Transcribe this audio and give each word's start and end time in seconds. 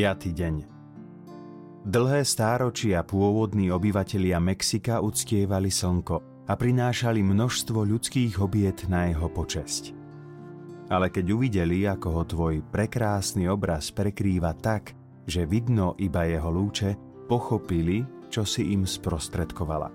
5. 0.00 0.32
deň 0.32 0.54
Dlhé 1.84 2.24
stáročia 2.24 3.04
pôvodní 3.04 3.68
obyvatelia 3.68 4.40
Mexika 4.40 5.04
uctievali 5.04 5.68
slnko 5.68 6.48
a 6.48 6.56
prinášali 6.56 7.20
množstvo 7.20 7.84
ľudských 7.84 8.40
obiet 8.40 8.88
na 8.88 9.12
jeho 9.12 9.28
počesť. 9.28 9.92
Ale 10.88 11.12
keď 11.12 11.26
uvideli, 11.36 11.84
ako 11.84 12.08
ho 12.16 12.22
tvoj 12.24 12.64
prekrásny 12.72 13.44
obraz 13.44 13.92
prekrýva 13.92 14.56
tak, 14.56 14.96
že 15.28 15.44
vidno 15.44 15.92
iba 16.00 16.24
jeho 16.24 16.48
lúče, 16.48 16.96
pochopili, 17.28 18.00
čo 18.32 18.48
si 18.48 18.72
im 18.72 18.88
sprostredkovala. 18.88 19.92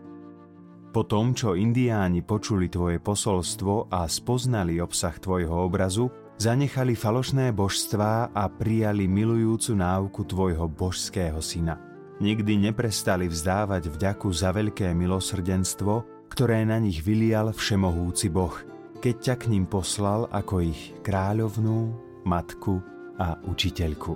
Po 0.93 1.01
tom, 1.09 1.33
čo 1.33 1.57
indiáni 1.57 2.21
počuli 2.21 2.69
tvoje 2.69 3.01
posolstvo 3.01 3.89
a 3.89 4.05
spoznali 4.05 4.77
obsah 4.77 5.17
tvojho 5.17 5.65
obrazu, 5.65 6.24
zanechali 6.35 6.93
falošné 6.95 7.51
božstvá 7.55 8.31
a 8.35 8.43
prijali 8.51 9.07
milujúcu 9.07 9.71
náuku 9.75 10.21
tvojho 10.27 10.67
božského 10.67 11.39
syna. 11.39 11.79
Nikdy 12.19 12.71
neprestali 12.71 13.27
vzdávať 13.27 13.91
vďaku 13.91 14.29
za 14.31 14.55
veľké 14.55 14.95
milosrdenstvo, 14.95 16.27
ktoré 16.31 16.63
na 16.63 16.79
nich 16.79 17.03
vylial 17.03 17.51
všemohúci 17.51 18.31
Boh, 18.31 18.55
keď 19.03 19.15
ťa 19.19 19.35
k 19.35 19.43
ním 19.51 19.65
poslal 19.67 20.31
ako 20.31 20.63
ich 20.63 20.95
kráľovnú, 21.03 21.91
matku 22.23 22.79
a 23.19 23.35
učiteľku. 23.43 24.15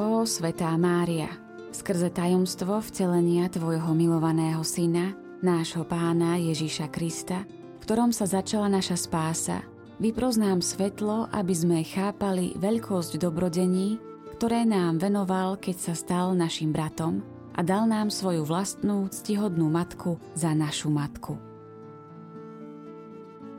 Ó, 0.00 0.24
Svetá 0.24 0.72
Mária, 0.80 1.28
Skrze 1.70 2.08
tajomstvo 2.08 2.80
vtelenia 2.80 3.48
Tvojho 3.52 3.92
milovaného 3.92 4.64
Syna, 4.64 5.12
nášho 5.44 5.84
Pána 5.84 6.40
Ježíša 6.40 6.88
Krista, 6.88 7.44
v 7.80 7.88
ktorom 7.88 8.12
sa 8.12 8.28
začala 8.28 8.68
naša 8.68 9.00
spása, 9.00 9.64
vyproznám 9.96 10.60
svetlo, 10.60 11.32
aby 11.32 11.54
sme 11.56 11.78
chápali 11.80 12.52
veľkosť 12.60 13.16
dobrodení, 13.16 13.96
ktoré 14.36 14.68
nám 14.68 15.00
venoval, 15.00 15.56
keď 15.56 15.76
sa 15.90 15.94
stal 15.96 16.36
našim 16.36 16.76
bratom 16.76 17.24
a 17.56 17.64
dal 17.64 17.88
nám 17.88 18.12
svoju 18.12 18.44
vlastnú 18.44 19.08
ctihodnú 19.08 19.72
matku 19.72 20.20
za 20.36 20.52
našu 20.52 20.92
matku. 20.92 21.40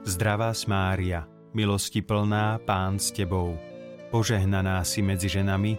Zdravá 0.06 0.54
Mária, 0.66 1.30
milosti 1.54 2.02
plná, 2.02 2.62
Pán 2.66 2.98
s 2.98 3.14
Tebou, 3.14 3.58
požehnaná 4.10 4.82
si 4.82 5.06
medzi 5.06 5.30
ženami, 5.30 5.78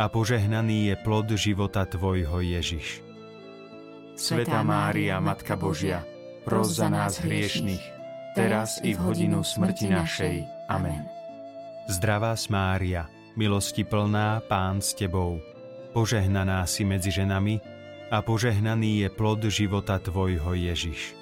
a 0.00 0.08
požehnaný 0.08 0.88
je 0.88 0.94
plod 1.04 1.28
života 1.36 1.84
Tvojho 1.84 2.40
Ježiš. 2.40 3.04
Svetá 4.16 4.64
Mária, 4.64 5.20
Matka 5.20 5.60
Božia, 5.60 6.04
pros 6.44 6.76
za 6.76 6.88
nás 6.88 7.20
hriešných, 7.20 7.84
teraz 8.32 8.80
i 8.80 8.96
v 8.96 9.00
hodinu 9.00 9.44
smrti 9.44 9.90
našej. 9.90 10.36
Amen. 10.70 11.04
Zdravá 11.90 12.38
Mária, 12.48 13.10
milosti 13.34 13.82
plná, 13.82 14.46
Pán 14.46 14.78
s 14.78 14.94
Tebou, 14.94 15.42
požehnaná 15.90 16.62
si 16.70 16.86
medzi 16.86 17.10
ženami 17.10 17.58
a 18.10 18.22
požehnaný 18.22 19.06
je 19.06 19.08
plod 19.10 19.42
života 19.50 19.98
Tvojho 19.98 20.54
Ježiš. 20.54 21.18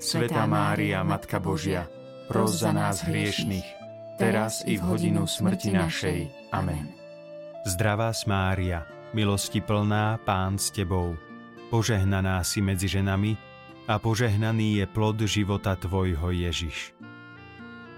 Svetá 0.00 0.48
Mária, 0.48 1.04
Matka 1.04 1.36
Božia, 1.36 1.84
pros 2.24 2.56
za 2.56 2.72
nás 2.72 3.04
hriešných, 3.04 3.68
teraz 4.16 4.64
i 4.64 4.80
v 4.80 4.82
hodinu 4.84 5.28
smrti 5.28 5.76
našej. 5.76 6.18
Amen. 6.56 6.88
Zdravá 7.68 8.16
Mária, 8.24 8.88
milosti 9.12 9.60
plná, 9.60 10.16
Pán 10.24 10.56
s 10.56 10.72
Tebou, 10.72 11.20
požehnaná 11.68 12.40
si 12.40 12.64
medzi 12.64 12.88
ženami 12.88 13.49
a 13.90 13.98
požehnaný 13.98 14.78
je 14.78 14.86
plod 14.86 15.18
života 15.26 15.74
Tvojho 15.74 16.30
Ježiš. 16.30 16.94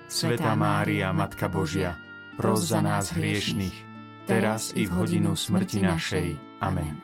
Svetá 0.09 0.57
Mária, 0.57 1.13
Matka 1.13 1.53
Božia, 1.53 2.01
pros 2.41 2.65
za 2.65 2.81
nás 2.81 3.13
hriešných, 3.13 3.77
teraz 4.25 4.73
i 4.73 4.89
v 4.89 4.93
hodinu 4.97 5.37
smrti 5.37 5.85
našej. 5.85 6.29
Amen. 6.65 6.97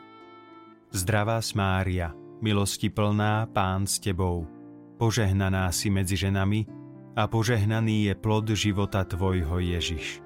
Zdravá 0.89 1.45
Mária, 1.53 2.17
milosti 2.41 2.89
plná, 2.89 3.53
Pán 3.53 3.85
s 3.85 4.01
Tebou, 4.01 4.49
požehnaná 4.97 5.69
si 5.69 5.93
medzi 5.93 6.17
ženami 6.17 6.65
a 7.13 7.29
požehnaný 7.29 8.09
je 8.09 8.15
plod 8.17 8.49
života 8.57 9.05
Tvojho 9.05 9.61
Ježiš. 9.61 10.25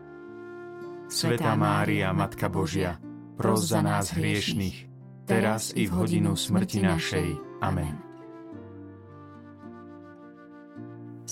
Svetá 1.10 1.58
Mária, 1.58 2.14
Matka 2.14 2.46
Božia, 2.46 3.02
pros 3.34 3.66
za 3.66 3.82
nás 3.82 4.14
hriešných, 4.14 4.86
teraz 5.26 5.74
i 5.74 5.90
v 5.90 5.98
hodinu 5.98 6.38
smrti 6.38 6.78
našej. 6.78 7.58
Amen. 7.58 8.11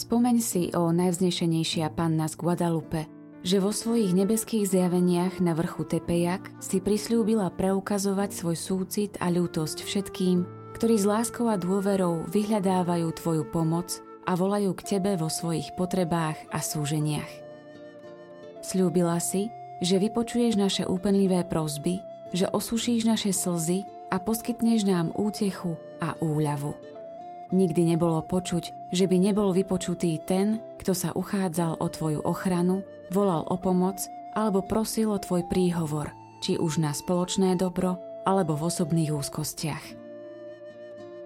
Spomeň 0.01 0.41
si, 0.41 0.73
o 0.73 0.89
najvznešenejšia 0.97 1.93
panna 1.93 2.25
z 2.25 2.41
Guadalupe, 2.41 3.05
že 3.45 3.61
vo 3.61 3.69
svojich 3.69 4.17
nebeských 4.17 4.73
zjaveniach 4.73 5.45
na 5.45 5.53
vrchu 5.53 5.85
Tepejak 5.85 6.57
si 6.57 6.81
prislúbila 6.81 7.53
preukazovať 7.53 8.33
svoj 8.33 8.57
súcit 8.57 9.13
a 9.21 9.29
ľútosť 9.29 9.85
všetkým, 9.85 10.49
ktorí 10.73 10.97
s 10.97 11.05
láskou 11.05 11.53
a 11.53 11.61
dôverou 11.61 12.25
vyhľadávajú 12.33 13.13
Tvoju 13.13 13.45
pomoc 13.53 14.01
a 14.25 14.33
volajú 14.41 14.73
k 14.73 14.97
Tebe 14.97 15.21
vo 15.21 15.29
svojich 15.29 15.69
potrebách 15.77 16.49
a 16.49 16.65
súženiach. 16.65 17.29
Sľúbila 18.65 19.21
si, 19.21 19.53
že 19.85 20.01
vypočuješ 20.01 20.57
naše 20.57 20.89
úpenlivé 20.89 21.45
prozby, 21.45 22.01
že 22.33 22.49
osušíš 22.49 23.05
naše 23.05 23.37
slzy 23.37 23.85
a 24.09 24.17
poskytneš 24.17 24.81
nám 24.89 25.13
útechu 25.13 25.77
a 26.01 26.17
úľavu. 26.25 27.00
Nikdy 27.51 27.95
nebolo 27.95 28.23
počuť, 28.23 28.95
že 28.95 29.11
by 29.11 29.17
nebol 29.19 29.51
vypočutý 29.51 30.23
ten, 30.23 30.63
kto 30.79 30.95
sa 30.95 31.11
uchádzal 31.11 31.83
o 31.83 31.87
tvoju 31.91 32.23
ochranu, 32.23 32.87
volal 33.11 33.43
o 33.51 33.59
pomoc 33.59 34.07
alebo 34.39 34.63
prosil 34.63 35.11
o 35.11 35.19
tvoj 35.19 35.51
príhovor, 35.51 36.15
či 36.39 36.55
už 36.55 36.79
na 36.79 36.95
spoločné 36.95 37.59
dobro 37.59 37.99
alebo 38.23 38.55
v 38.55 38.71
osobných 38.71 39.11
úzkostiach. 39.11 39.85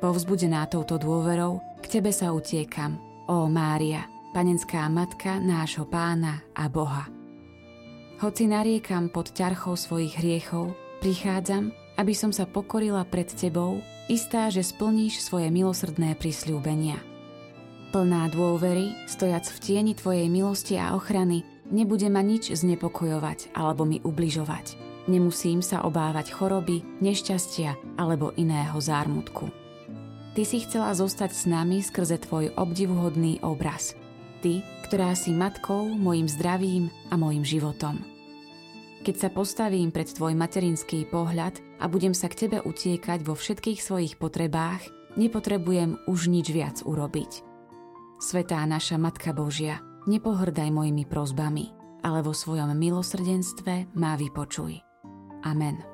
Povzbudená 0.01 0.65
touto 0.69 0.97
dôverou, 0.97 1.61
k 1.85 2.01
tebe 2.01 2.09
sa 2.09 2.33
utiekam, 2.33 2.97
ó 3.29 3.49
Mária, 3.49 4.09
panenská 4.33 4.89
matka 4.89 5.37
nášho 5.37 5.85
pána 5.85 6.41
a 6.57 6.69
Boha. 6.73 7.09
Hoci 8.25 8.49
nariekam 8.49 9.13
pod 9.13 9.33
ťarchou 9.37 9.77
svojich 9.77 10.17
hriechov, 10.17 10.73
prichádzam, 11.05 11.84
aby 12.01 12.15
som 12.17 12.31
sa 12.35 12.47
pokorila 12.49 13.03
pred 13.07 13.27
Tebou, 13.31 13.83
istá, 14.11 14.51
že 14.51 14.63
splníš 14.65 15.23
svoje 15.23 15.49
milosrdné 15.49 16.19
prisľúbenia. 16.19 16.99
Plná 17.95 18.27
dôvery, 18.35 18.91
stojac 19.07 19.47
v 19.47 19.59
tieni 19.63 19.93
Tvojej 19.95 20.27
milosti 20.27 20.75
a 20.75 20.99
ochrany, 20.99 21.47
nebude 21.71 22.11
ma 22.11 22.23
nič 22.23 22.51
znepokojovať 22.51 23.55
alebo 23.55 23.87
mi 23.87 24.03
ubližovať. 24.03 24.75
Nemusím 25.07 25.61
sa 25.61 25.85
obávať 25.85 26.33
choroby, 26.33 26.83
nešťastia 27.05 28.01
alebo 28.01 28.33
iného 28.35 28.75
zármutku. 28.81 29.53
Ty 30.35 30.43
si 30.43 30.67
chcela 30.67 30.91
zostať 30.97 31.31
s 31.31 31.45
nami 31.47 31.85
skrze 31.85 32.19
Tvoj 32.25 32.59
obdivuhodný 32.59 33.39
obraz– 33.45 33.95
ty, 34.45 34.61
ktorá 34.85 35.17
si 35.17 35.33
matkou, 35.33 35.89
mojim 35.89 36.29
zdravím 36.29 36.93
a 37.09 37.17
mojim 37.17 37.41
životom. 37.41 38.14
Keď 39.05 39.21
sa 39.21 39.29
postavím 39.29 39.93
pred 39.93 40.09
tvoj 40.09 40.33
materinský 40.33 41.05
pohľad 41.13 41.61
a 41.77 41.93
budem 41.93 42.17
sa 42.17 42.33
k 42.33 42.49
tebe 42.49 42.65
utiekať 42.65 43.21
vo 43.21 43.37
všetkých 43.37 43.77
svojich 43.77 44.17
potrebách, 44.17 44.81
nepotrebujem 45.21 46.09
už 46.09 46.33
nič 46.33 46.49
viac 46.49 46.81
urobiť. 46.81 47.45
Svetá 48.17 48.65
naša 48.65 48.97
Matka 48.97 49.37
Božia, 49.37 49.85
nepohrdaj 50.09 50.73
mojimi 50.73 51.05
prozbami, 51.05 51.77
ale 52.01 52.25
vo 52.25 52.33
svojom 52.33 52.73
milosrdenstve 52.73 53.93
má 53.93 54.17
vypočuj. 54.17 54.81
Amen. 55.45 55.94